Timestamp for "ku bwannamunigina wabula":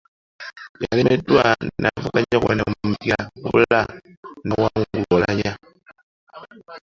2.39-3.79